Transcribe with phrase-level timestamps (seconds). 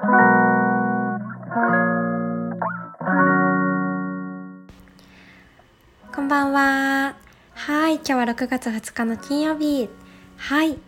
[0.00, 0.06] こ
[6.22, 7.16] んばんは。
[7.52, 9.90] はい、今日は6月2日の金曜日。
[10.38, 10.78] はい。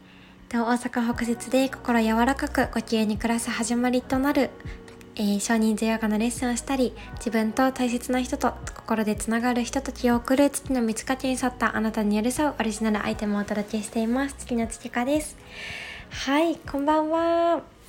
[0.50, 4.48] 大阪北節で心柔らかくご機嫌に暮らす始まりとなる、
[5.16, 14.36] えー、少人数ヨガのレッスンをしたり、自分と大切な人と心でつながる人と気を送る月の満ち欠けに沿ったあなたに寄り添うオリジナルアイテムをお届けしています。
[14.38, 15.36] 月の月花です。
[16.08, 17.81] はい、こんばんは。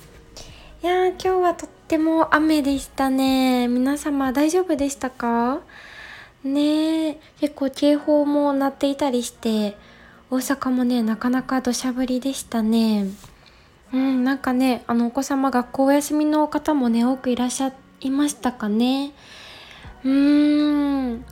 [0.84, 3.68] いやー、今日はとっても雨でしたね。
[3.68, 5.62] 皆様大丈夫でしたか？
[6.44, 9.78] ねえ結構警報も鳴っていたりして
[10.30, 13.06] 大阪もねなかなか土砂降りでしたね。
[13.94, 17.72] うんなんかねあのお子様学校お休みの方もね多くいらっしゃ
[18.02, 19.14] いましたかね。
[20.04, 20.10] うー
[21.14, 21.24] ん。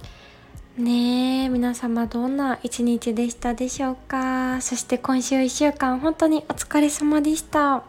[0.78, 4.62] ねえ皆様どんな一日でしたでしょうか？
[4.62, 7.82] そして今週1週間本当にお疲れ様でした。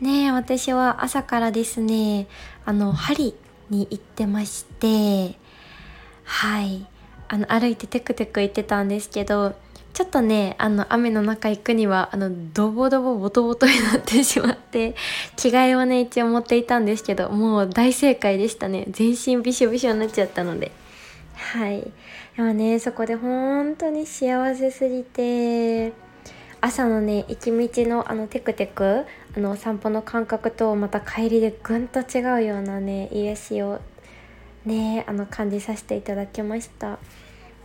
[0.00, 2.26] ね私は朝からですね
[2.64, 3.34] あの針
[3.70, 5.38] に行ってまして
[6.24, 6.86] はい。
[7.30, 9.54] あの歩いてテクテク行ってたんですけど
[9.92, 14.94] ちょっとねあの雨の中行くにはあのドボドボボトボトになってしまって
[15.36, 18.86] 着替えをね一応持っていたんですけどもう大正解でしたね。
[18.90, 20.72] 全身びしょびしょになっちゃったので。
[21.34, 21.90] はい。
[22.36, 25.92] でもねそこで本当に幸せすぎて
[26.60, 29.04] 朝のね行き道のあのテクテク
[29.38, 33.80] の散歩の感覚とまた帰りでぐんと違うようなね癒しを
[34.64, 36.98] ねあの感じさせていただきました。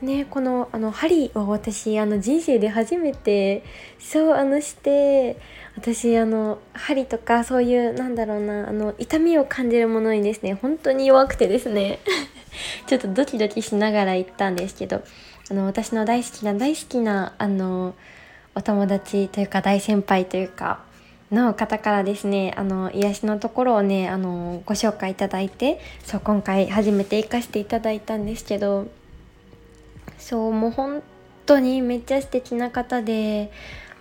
[0.03, 3.63] ねこのあの針は私あの人生で初めて
[3.99, 5.37] そうあのして
[5.75, 11.99] 私あの針とかそういうなんだろうなあの痛みを感じるものにですね本当に弱くてですね
[12.85, 15.01] ちょっとドキドキしながら行ったんですけど
[15.49, 17.95] あの私の大好きな大好きなあの
[18.55, 20.83] お友達というか大先輩というか
[21.33, 28.87] の方からですねあの癒しのところをねあのご紹介いただいてそう今回初めて行かせていただいたんですけど
[30.19, 31.03] そうもう本
[31.45, 33.51] 当にめっちゃ素敵な方で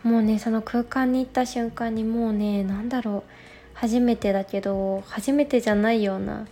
[0.02, 3.30] もうねその空間に行った瞬間にもうね何だろう
[3.74, 6.46] 初めてだけど初めてじゃないような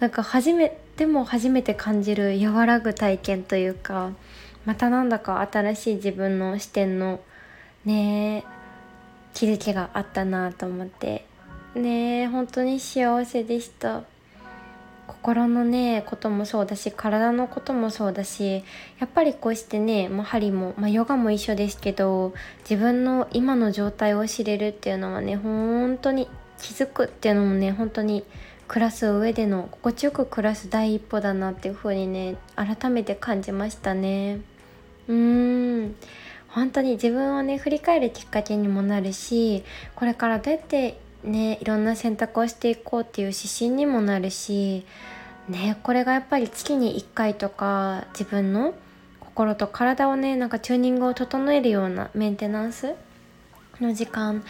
[0.00, 4.10] なんか初めても初めて感じる和らぐ体験というか
[4.64, 7.20] またなんだか新しい自分の視点の
[7.84, 8.44] ね
[9.34, 11.26] 気づきがあったなと思って。
[11.74, 14.02] ね本当に幸せでした。
[15.06, 18.64] 心のねこともそうだし体のこともそうだし
[18.98, 22.32] やっぱりこうしてね、まあ、針も、まあ、ヨガも一緒ですけど
[22.68, 26.28] 自分の今の状態を知れるっていうのはね本当に
[26.58, 28.24] 気づくっていうのもね本当に
[28.66, 34.40] 暮らす上での心地よく暮らす第一歩だなっていう風にね改めて感じましたね。
[35.06, 35.96] うーん。
[36.54, 39.64] 本当に自分をね振り返るきっかけにもなるし
[39.96, 44.86] これからどうやってねいろんな選択をしていこうっていう指針にもなるし
[45.48, 48.72] ねこれがやっぱり月に1回とか自分の
[49.18, 52.94] 心と体をねなんかチューニングを整えるようなメンテナンス
[53.80, 54.44] の時間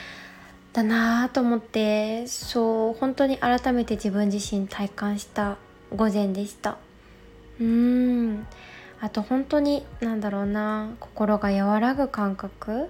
[0.74, 5.56] だなと思ってそう本当に改めて自分自身体感した
[5.94, 6.76] 午前でした。
[7.60, 8.46] うーん。
[9.04, 12.88] あと本当に何だろうな心が和らぐ感覚。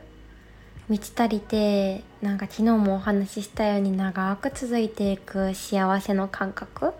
[0.88, 6.92] 満ち足りてなんか昨日もお話ししたように長く続いていく幸せの感覚。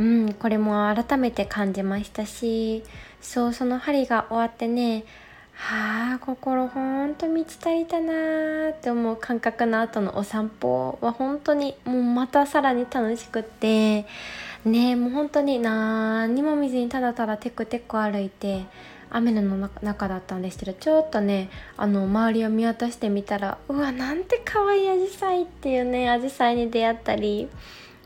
[0.00, 2.82] うんこれも改めて感じましたし
[3.20, 5.04] そうその針が終わってね
[5.52, 14.06] はあ心ほんと満ち足りたなーって思う感覚の後のお散歩は本当にもうまたさらに楽しくって
[14.66, 18.66] ねもう本当に何にも見ずにただただテクテク歩いて
[19.08, 27.48] 雨の中だったんですけどちょっとねあの周りを見渡してみたらうわなんて可愛いアジサイっていうねアジサイに出会ったり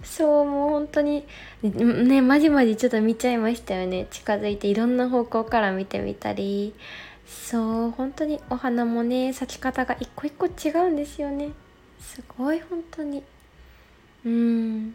[0.02, 1.24] そうもう本当に
[1.62, 4.06] ねまじまじちょっと見ちゃいましたよね。
[4.10, 6.74] 近づいていろんな方向から見てみたり。
[7.26, 11.50] そう本当にお花もね咲き方が一個一個違うんですよね。
[12.00, 13.22] すごい本当に。
[14.24, 14.94] うん。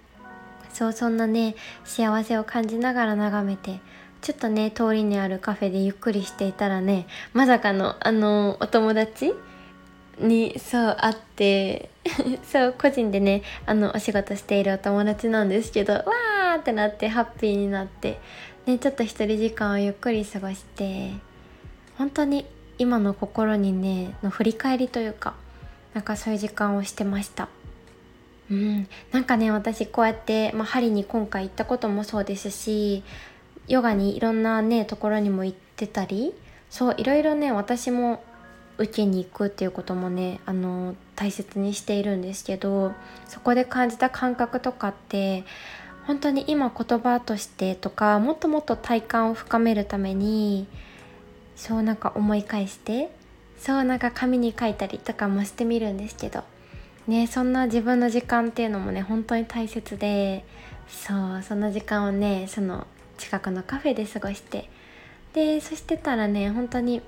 [0.75, 1.55] そうそんなね
[1.85, 3.79] 幸せを感じながら眺めて
[4.19, 9.33] ちょっとね通りにあるカフェでゆっくりしていたらねまさかのあのお友達
[10.19, 11.89] にそう会って
[12.43, 18.19] そう個人でねあのお仕事しているお友達なんですけどわーってなってハッピーになって
[18.65, 21.11] ねちょっと一人時間をゆっくり過ごして
[21.97, 22.45] 本当に
[22.77, 25.35] 今の心にねの振り返りというか
[25.93, 27.47] なんかそういう時間をしてました。
[28.49, 33.03] うん、なんかね私こうやって、まあ、針に今回行ったこともそうですし
[33.67, 36.33] ヨガにいろんなねところにも行ってたり
[36.69, 38.23] そういろいろね私も
[38.77, 42.91] 受けに行くっていうこともねあの大切にしているんですけど
[43.27, 45.43] そこで感じた感覚とかって
[46.05, 50.67] 本当に今言葉としてとかもっともっと体感を深めるために
[51.55, 53.09] そうなんか思い返して
[53.57, 56.43] そうなんか紙に書いたりとかもしてみるんですけど
[57.07, 60.45] ねそんな自分の時間っていうのもね本当に大切で
[60.87, 62.87] そうその時間をねその
[63.17, 64.69] 近くのカフェで過ごして
[65.33, 67.01] でそしてたらね本当に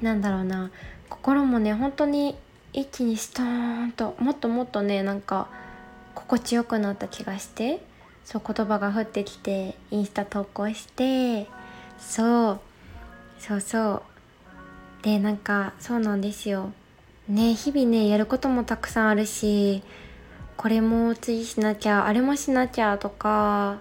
[0.00, 0.70] なんだろうな
[1.08, 2.36] 心もね本当に
[2.72, 5.48] 一気にストーンともっともっとねなんか
[6.14, 7.80] 心地よくなった気がして
[8.24, 11.48] そう言葉が降ってきてインスタ投稿して
[11.98, 12.60] そう
[13.38, 14.02] そうそう。
[15.04, 16.72] でなんかそうなんですよ。
[17.28, 19.82] ね日々ねやることもたくさんあるし
[20.56, 23.78] これも次しなきゃあれもしなきゃとか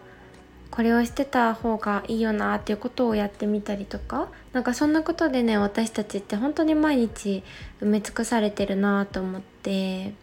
[0.72, 7.44] これをしてた方がいいよなっていうことをやってみたりとかなんかそんなことでね私たちって本当に毎日
[7.80, 10.16] 埋め尽くされてるなと思って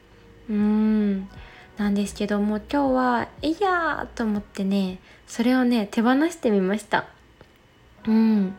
[0.48, 1.28] うん
[1.76, 7.06] なんですけども今日はいいやと思ってねそれをね手放してみました。
[8.08, 8.56] うん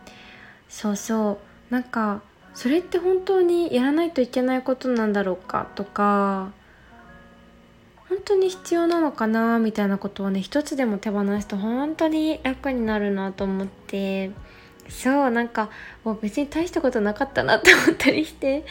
[0.69, 2.21] そうそうなんか
[2.53, 6.51] それって本当にやらないといけないことなんだろうかとか
[8.09, 14.31] 本当に必要なのかなみたいなことをね一つでも手放すと本当に楽になるなと思って
[14.89, 15.69] そうなんか
[16.03, 18.65] もう別に大したことなかったなって思ったりして。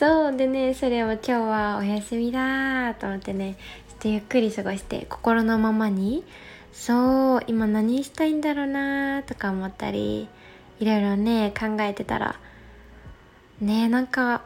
[0.00, 6.24] そうでねそれを今日はお休みだと思ってねちょっとゆっくり過ごして心のままに
[6.72, 10.26] そう今何したいんだろうなとか思ったり
[10.78, 12.40] いろいろね考えてたら
[13.60, 14.42] ねなんか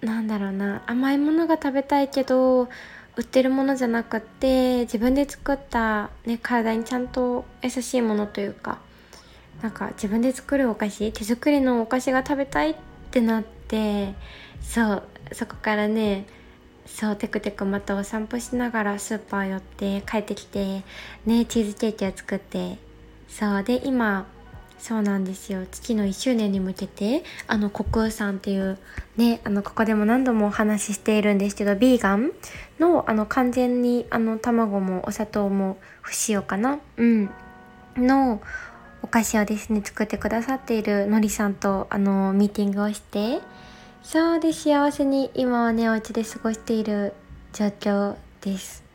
[0.00, 2.68] なんだろうな甘いものが食べたいけど
[3.16, 8.78] 売ってるものじゃなくって自分で作った、ね、体にちゃんと優しいものというか
[9.60, 12.74] なんか自分で作るお菓子手作りのお菓子が食べたいっ
[13.10, 14.14] てなって
[14.62, 15.02] そう
[15.32, 16.26] そこからね
[16.86, 20.84] そうテクテクまたお散歩しながらスーパー寄って帰ってきて
[21.26, 22.78] ねチーズケーキを作って
[23.28, 24.26] そうで今
[24.78, 25.66] そうなんですよ。
[25.70, 28.78] 月の1周年に向けてあのコクーさんっていう
[29.16, 32.32] ねあのここでも何度もお話ししているんですけどビーガン
[32.78, 36.78] のあの完全にあの卵もお砂糖も不使用かな？
[36.96, 37.30] うん。
[37.96, 38.40] の
[39.02, 43.40] お菓子をですね作ってくださっているのりさんとあのミーティングをして
[44.02, 47.12] そうで幸せに今はねお家で過ごしている
[47.52, 48.87] 状況です。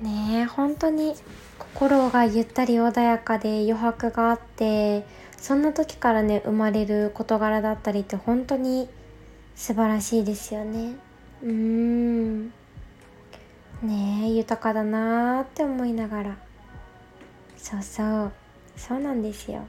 [0.00, 1.14] ねえ本当に
[1.58, 5.04] 心がゆったり穏やかで余白があって
[5.36, 8.88] そんな時からね生まれる事柄だったりって本当に
[9.54, 10.94] 素晴らしいですよね。
[11.42, 12.46] うーん。
[13.82, 16.36] ねえ豊かだなーって思いながら。
[17.56, 18.32] そうそう。
[18.76, 19.64] そうなんですよ。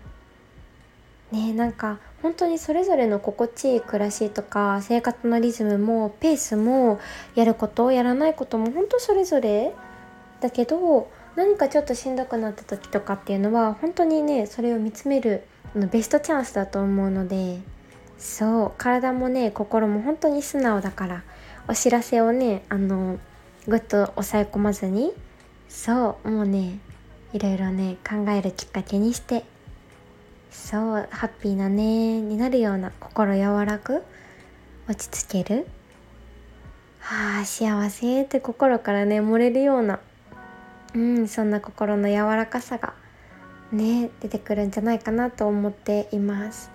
[1.31, 6.99] ねなんか本当にそれぞれの心地いい暮らしとか生活のリズムもペースも
[7.35, 9.73] やることやらないことも本当それぞれ
[10.41, 15.43] だけど何かちょっとしんどくなった時とかっていうのは本当にねそれを見つめる
[15.75, 17.61] ベストチャンスだと思うので
[18.17, 21.23] そう体もね心も本当に素直だから
[21.67, 23.19] お知らせをねあの
[23.67, 25.13] ぐっと抑え込まずに
[25.69, 26.79] そうもうね
[27.33, 29.45] いろいろね考えるきっかけにして
[30.49, 34.03] そうハッピーなねになるような心柔らく
[34.89, 35.67] 落ち着ける。
[36.99, 39.99] はあ幸せって心からね漏れるような
[40.93, 42.93] うんそんな心の柔らかさが
[43.71, 46.69] ね出てくるんじゃないかなと思っています。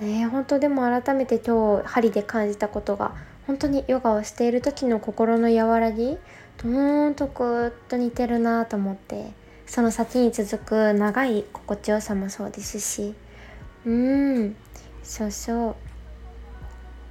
[0.00, 3.14] ね本当でも改めて今日針で感じたことが
[3.46, 6.16] 本当にヨガをしている時の心の和らぎ
[6.56, 9.32] とーんとぐっと似てるなと思って
[9.66, 13.14] その先に続く長い心地よさもそうですし
[13.84, 14.56] うん
[15.02, 15.76] そうそ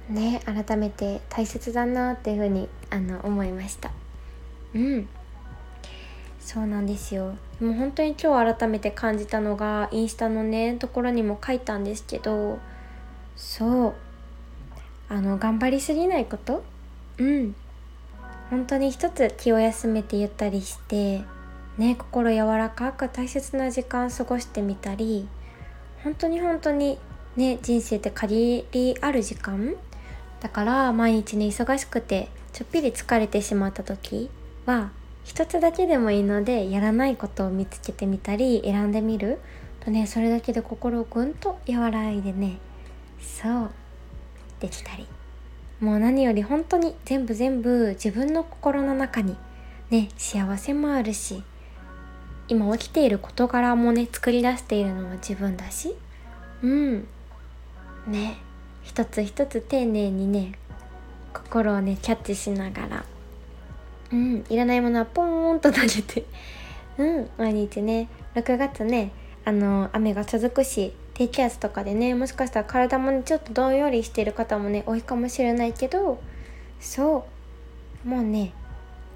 [0.08, 0.12] う。
[0.12, 3.90] ね改めて大切だなっていうふうにあの思いました。
[4.74, 5.08] うん。
[6.48, 7.36] そうなんですよ。
[7.60, 12.58] もう本当に今日改めて感じたのがインスタのねところにも書いたんですけど
[13.36, 13.94] そう。
[15.10, 16.64] あの頑張りすぎないこと？
[17.18, 17.54] うん。
[18.48, 21.22] 本当に一つ気を休めてゆったりして
[21.76, 25.28] ね心柔らかく大切な時間過ごしてみたり
[26.02, 26.98] 本当に本当に
[27.36, 29.74] ね人生って限りある時間？
[30.40, 34.30] だから毎日ね忙しくてちょっぴり疲れてしまった時
[34.64, 34.92] は
[35.28, 39.38] 一つだけでもいいのでやらないことを見つけてみたり選んでみる。
[39.80, 42.56] とねそれだけで心をぐんと和らいでね。
[43.20, 43.70] そう。
[44.58, 45.06] できたり。
[45.80, 49.36] もう何より本当に全部全部自分の心の中に
[49.90, 51.44] ね幸せもあるし
[52.48, 55.94] 今起きている事柄もね作り出しているのは自分だし。
[56.62, 57.06] うん。
[58.06, 58.38] ね。
[58.82, 60.52] 一つ一つ丁寧にね
[61.34, 63.17] 心をねキャッチしながら。
[64.12, 66.24] うんいらないものはポーンと投げて。
[66.98, 68.08] うん毎日ね。
[68.34, 69.12] 6月ね
[69.44, 76.20] あの雨が続くし低気圧とかでねもしかしたら体もねちょっとどんよりしてる方もね多いかもしれないけど
[76.80, 77.26] そ
[78.04, 78.08] う。
[78.08, 78.52] もうね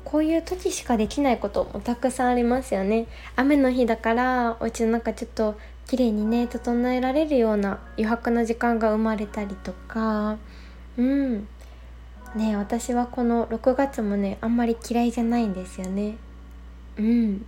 [0.04, 3.06] こういう時しかできないこともたくさんありますよね。
[3.36, 5.56] 雨の日だからお家の中ちょっと
[5.86, 10.36] 綺麗にね整えられるような余白の時間が生まれたりとか。
[10.96, 11.48] うん。
[12.34, 16.16] ね私はこの6月もねあんまり嫌いじゃないんですよね。
[16.98, 17.44] うん。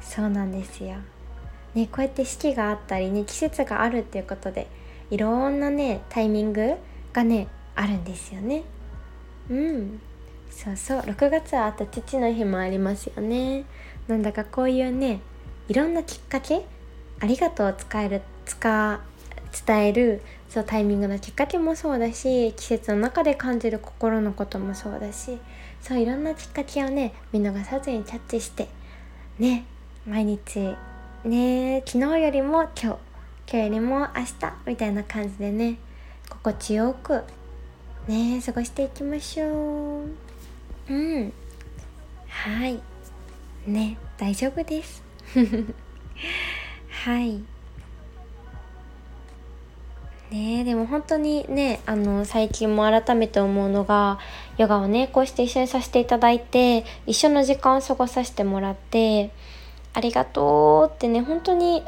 [0.00, 0.96] そうなんですよ。
[1.74, 4.66] ねこうやって四季があったりね季節があるっていうことで
[5.10, 6.74] いろんなねタイミング
[7.12, 8.62] がねあるんですよね。
[9.50, 10.00] うん。
[10.50, 11.00] そうそう。
[11.00, 13.64] 6月はあと父の日もありますよね。
[14.08, 15.20] なんだかこういうね
[15.68, 16.64] いろんなきっかけ
[17.20, 19.00] ありがとうを使える使
[19.66, 25.38] 伝えるそうタイミングのきっかけもそうだし季節の中で感じる心のこともそうだし
[25.80, 28.68] そういろんなきっかけをね見逃さずにキャッチして
[29.38, 29.64] ね
[30.06, 30.76] 毎日
[31.24, 32.98] ね昨日よりも今日今
[33.48, 35.78] 日よりも明日みたいな感じでね
[36.28, 37.24] 心地よく
[38.06, 40.08] ね過ごしていきましょう。
[40.90, 41.32] うん。
[42.28, 42.78] はい。
[43.66, 45.02] ね大丈夫です。
[47.04, 47.42] はい。
[50.32, 50.64] ね。
[50.64, 54.18] でも本当にねあの最近も改めて思うのが
[54.56, 59.30] ヨガをねこうして一緒にさせていただいて一緒の時間を過ごさせてもらって
[59.94, 61.82] ありがとうってね本当に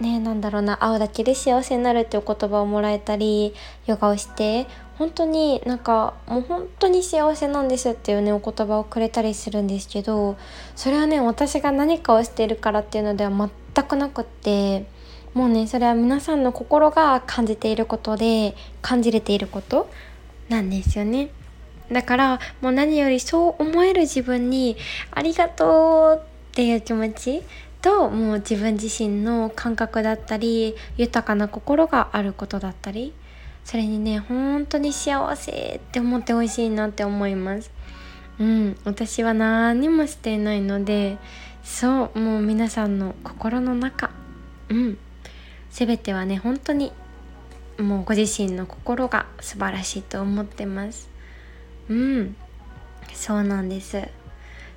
[0.00, 3.54] ねなんだろうな会うだけで幸せになるっていう言葉をもらえたり
[3.86, 4.66] ヨガをして
[4.98, 10.36] 本当になんかもう本当に幸せなんですっていうねお言葉をくれたりするんですけど
[10.74, 14.86] それはね私が何かをしているからっていうのでは全くなくって
[15.36, 19.86] もうねそれは皆さんの心が感じていることで感じれていること
[20.48, 21.28] なんですよね。
[21.92, 24.78] だからもう何よりそう思える自分に
[25.10, 27.42] ありがとうっていう気持ち
[27.82, 33.12] ともう自分自身の感覚だったり豊かな心があることだったり
[33.62, 37.70] それにね本当に幸せって思ってほしいなって思います。
[38.38, 41.18] うん私は何もしていないので
[41.62, 44.10] そうもう皆さんの心の中。
[44.70, 44.98] うん。
[45.76, 46.90] 全てはね本当に
[47.78, 51.10] もうご自身の心が素晴らしいと思ってます。
[51.90, 52.34] うん。
[53.12, 54.08] そうなんです。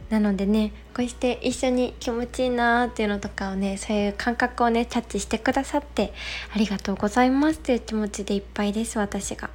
[0.09, 6.11] なのでねこうして一緒に気持ちいいなーっていうのとかをねそういう感覚をねキャッチしてくださって
[6.53, 9.49] ありがとうございますっていう気持ちでいっぱいです私が。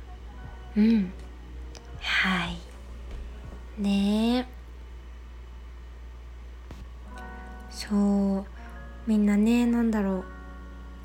[0.79, 1.13] うん。
[2.01, 3.83] はい。
[3.83, 4.47] ねえ
[7.71, 8.45] そう。
[9.07, 10.34] みんなね何だろう。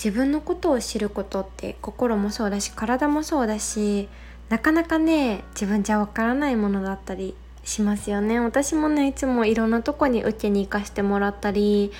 [0.03, 4.07] 自分のことを知ることって心もそうだし体もそうだし
[4.47, 8.39] なかなかね自分じゃわからないものだったりしますよね。
[8.39, 11.91] 私もねいつもいろんなとこに受けに行かせてもらったり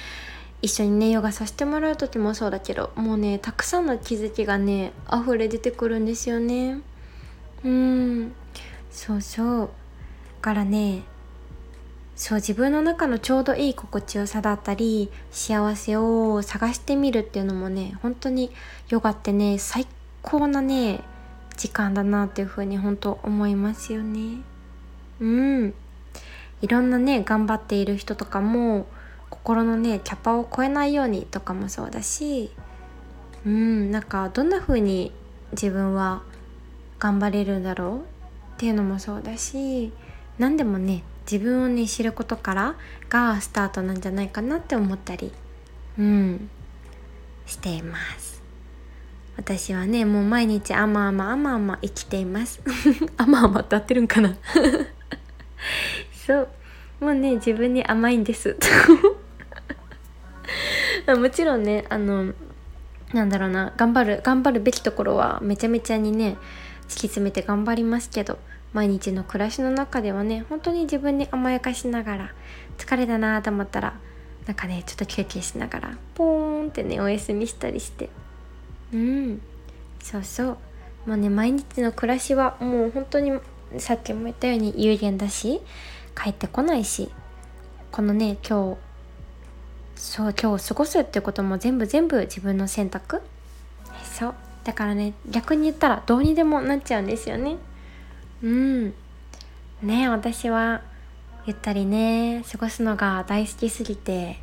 [0.61, 6.79] 一緒にねヨガさせてもらう時もそうだけどもうねたくさんの気づきがね溢れ出てくるんですよね。
[7.63, 8.31] うん。
[8.89, 9.59] そうそう。
[9.61, 9.67] だ
[10.41, 11.03] からね
[12.19, 18.51] そう自分の中のちょうどいい心地よさだったり幸せを探してみるっていうのもね本当に
[18.89, 19.87] ヨガってね最
[20.21, 20.99] 高なね
[21.55, 24.41] 時間だなっていうふうに本当思いますよね。
[25.21, 25.73] うん。
[26.61, 28.85] いろんなね頑張っている人とかも
[29.29, 32.51] 心のねキャパを超えないようにとかもそうだし
[33.45, 33.91] うん。
[33.91, 35.13] なんかどんな風に
[35.53, 36.23] 自分は
[36.99, 38.01] 頑張れるんだろうっ
[38.57, 39.93] ていうのもそうだし
[40.39, 42.75] 何でもね自分をね知ることから
[43.09, 45.31] がスタートなんじゃないかなって思ったり
[45.99, 46.49] うん
[47.45, 48.39] しています。
[49.35, 52.61] 私はねもう毎日あまあまあまあま生きています。
[53.17, 54.35] あまあまって合ってるんかな。
[56.27, 56.47] そう。
[56.99, 58.57] もうね自分に甘いんです。
[61.07, 62.33] もちろんねあの
[63.13, 66.37] なんだろうな頑張る頑張るべきところはめちゃめちゃにね
[66.83, 68.37] 突き詰めて頑張りますけど
[68.73, 72.33] 毎日の暮らしの中ではね本当に自分に甘やかしながら
[72.77, 73.93] 疲れたなと思ったら
[74.45, 78.09] なんかねちょっと休憩しながらポーンってねお休みしたりして。
[78.93, 79.41] うん。
[80.01, 80.57] そうそう。
[81.05, 83.31] もうね毎日の暮らしはもう本当に
[83.77, 85.61] さっきも言ったように有限だし
[86.21, 87.09] 帰ってこないし
[87.91, 88.77] このね今日
[89.95, 93.21] そう今日過ごすってことも全部全部自分の選択。
[94.03, 94.35] そう。
[94.63, 97.57] だからね逆に言ったらどうにでもなっちゃうんですよね。
[98.43, 98.93] うん。
[99.81, 100.81] ね私は
[101.45, 104.37] ゆったりね過ごすのが大好きすぎて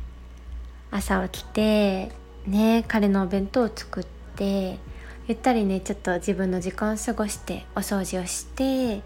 [0.89, 2.11] 朝起きて
[2.47, 4.03] ね彼のお弁当を作っ
[4.35, 4.79] て
[5.27, 9.03] ゆったりねちょっと自分の時間を過ごしてお掃除をして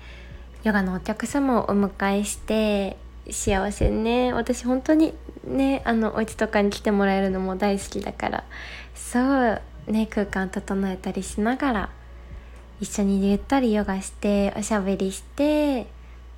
[0.64, 2.98] ヨガのお客様をお迎えして
[3.30, 5.14] 幸せね私本当に
[5.46, 8.44] ねあのお家とかに来てもらえるのも大好きだから
[8.96, 11.90] そうね空間整えたりしながら
[12.82, 15.86] 一緒にゆったりヨガしておしゃべりして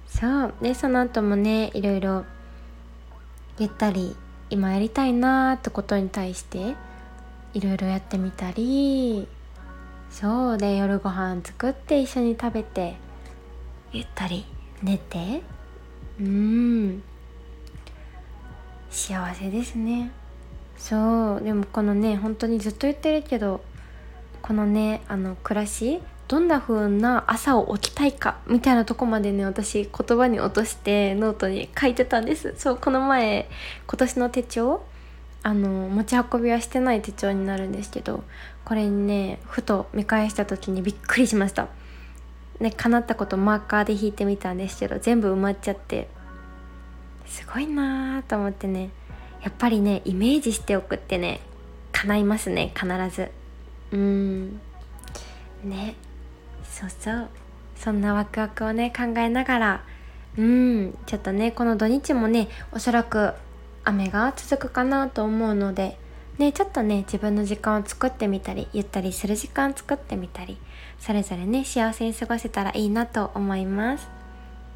[0.07, 0.53] そう。
[0.61, 2.25] でその後もねいろいろ
[3.57, 4.15] ゆったり
[4.49, 6.75] 今やりたいなーってことに対して
[7.53, 9.25] いろいろやってみたり
[10.11, 10.57] そう。
[10.57, 12.97] で夜ご飯作って一緒に食べて
[13.93, 14.45] ゆったり
[14.81, 15.41] 寝て
[16.19, 17.03] うん。
[18.89, 20.11] 幸せですね。
[20.77, 21.41] そう。
[21.41, 23.63] でもこのね本当にずっと言ってるけど
[24.41, 26.01] このねあの暮らし
[26.33, 32.55] どんな風な朝を起きたいかみたいなとこまでね私言葉に落としてノートに書いてたんです。
[32.57, 33.47] そうこの前
[33.85, 34.83] 今年の手帳
[35.43, 38.23] あの持ち運びはしてない手帳になるんですけど
[38.65, 41.67] これにねふと見返した時にびっくりしました。
[42.59, 46.07] ね叶ったことマーカーで引いてみたんですけど全部埋まっちゃって
[47.27, 48.89] すごいなーと思ってね。
[49.43, 51.41] やっぱりねイメージしておくってね
[51.91, 53.29] 叶いますね必ず。
[53.91, 54.59] うん。
[55.63, 55.93] ね。
[56.63, 57.29] そうそう。
[57.75, 59.83] そんなワクワクをね考えながら。
[60.37, 60.97] うん。
[61.05, 63.33] ちょっとねこの土日もねおそらく
[63.83, 65.97] 雨が続くかなと思うので。
[66.37, 70.57] ねちょっとね自分の時間を作ってみたりゆったりする時間作ってみたり
[70.99, 74.09] それぞれね幸せに過ごせたらいいなと思います。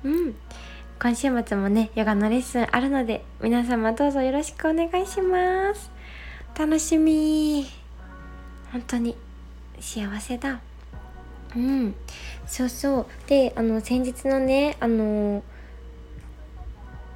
[0.03, 0.35] うん。
[0.99, 5.91] 今週末もねヨガのレッスンあるので皆様どうぞよろしくお願いします。
[6.57, 7.65] 楽しみ。
[8.71, 9.15] 本当に
[9.79, 10.59] 幸せだ。
[11.57, 11.95] うん。
[12.45, 13.05] そうそう。
[13.27, 15.43] であの先日のねあの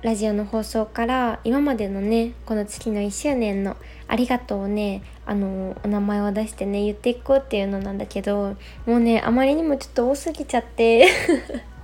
[0.01, 8.57] ラジオの放送から今までのねこの月の1周年のありがとうをねあのお名前を出してね言っていこうっていうのなんだけど
[8.87, 11.07] もうねあまりにもちょっと多すぎちゃって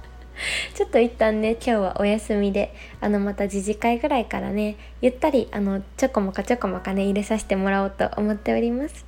[0.74, 9.06] ちょっと一旦ね今日はお休みであのまた次次回ぐらいからねゆったりあのちょこまかちょこまかね入れさせてもらおうと思っております。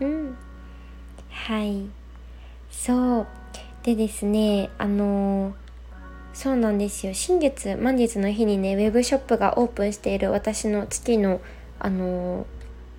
[0.00, 0.36] うん。
[1.30, 1.99] はい。
[2.70, 3.26] そう。
[3.82, 5.54] でですねあの
[6.34, 7.14] そうなんですよ。
[7.14, 11.40] 新月満月の日にねウェブショップがオープンしている私の月の
[11.78, 12.46] あの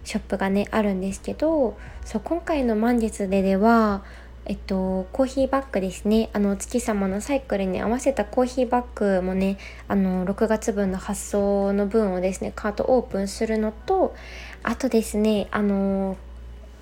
[0.04, 4.04] ショップがねあるんですけどそう今回の満月ででは
[4.46, 6.32] えっと、コーヒーバッグですね。
[6.34, 14.16] あの月様のサイクルに合わせたコーヒーバッグもねあの6月分の発送の分をですねカートオープンするのと
[14.64, 16.18] あとですねあの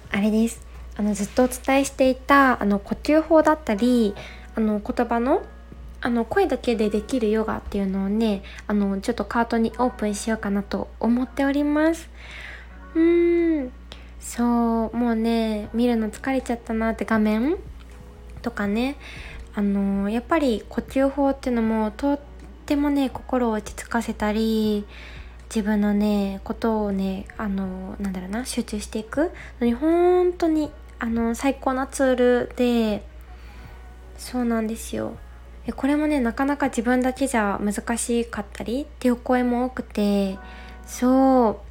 [0.10, 0.69] あれです。
[0.96, 4.16] あのずっとお伝えしていたあの呼吸法だったり
[4.56, 5.44] あの言葉の
[6.02, 12.10] あの声だけでできるヨガっていうのをねあのちょっとカートにオープンしようかなと思っております。
[12.96, 13.72] うーん。
[14.20, 17.58] そうもうね見るの疲れちゃったなって画面
[18.42, 18.98] とかね
[19.56, 22.20] あのやっぱり呼吸法っていうのもとっ
[22.66, 24.86] てもね心を落ち着かせたり
[25.50, 29.32] 自分のねことをねあのなんだろうな集中していく。
[29.60, 33.04] のに本当にあの最高なツールで
[34.18, 35.18] そうなんですよ。
[35.76, 40.38] これもねなかなか自分だけじゃ難しかったりっていう声も多くて
[40.86, 41.62] そ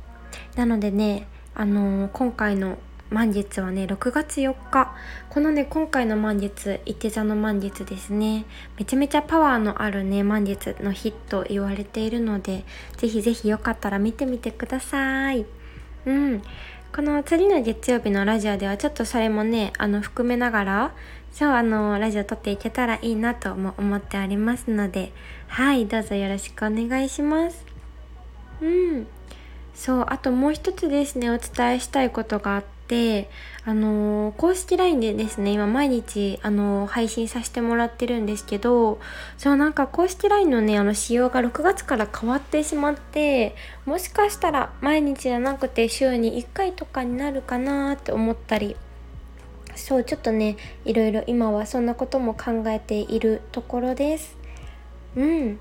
[0.55, 0.59] う。
[0.59, 2.79] なのでねあの今回の
[3.11, 4.95] 満月はね6月4日。
[5.31, 8.45] このね今回の満月伊手座の満月ですね。
[8.79, 12.65] めちゃめちゃパワーのあるね満月の日と言われているので
[12.97, 15.47] ぜひぜひよかったら見てみてください。
[16.07, 16.43] うん。
[16.95, 20.95] この次の月曜日のラジオではちょっとそれもねあの含めながら
[21.33, 25.13] そうあのラジオ撮っていけたらいいなとも思っておりますので
[25.49, 27.65] はいどうぞよろしくお願いします。
[28.61, 29.07] うん。
[29.75, 32.78] そうあともう一つですねお伝えしたいことがあって
[33.65, 38.99] あの、公式 LINE でですね今毎日あの、配信させてもらってるんですけど
[39.37, 48.77] そうなんか公式 LINE のねあの仕様が6月から変わってしまってもしかしたら毎日じゃなくて週に1回とかになるかなって思ったり
[49.79, 54.37] そうちょっとねいろいろ今はそんなことも考えているところです。
[55.17, 55.61] うん。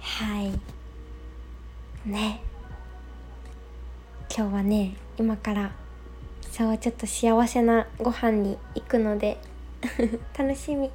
[0.00, 0.50] はい。
[2.08, 2.40] ね。
[4.34, 5.72] 今日はね今から
[6.50, 9.38] そうちょっと幸せなご飯に行くので
[10.36, 10.90] 楽しみ。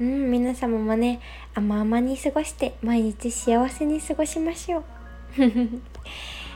[0.00, 1.20] うん皆様もね
[1.54, 4.84] 甘々に過ごして毎日幸せに過ごしましょう。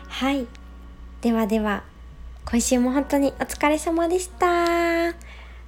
[0.08, 0.46] はい。
[1.20, 1.84] ではでは
[2.44, 5.14] 今週も本当にお疲れ様でした。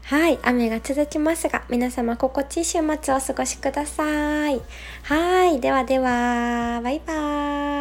[0.09, 4.61] はい、雨が続きますが、皆様心地いい週末をお過ごしください。
[5.03, 7.76] はい、ではでは、バイバーイ。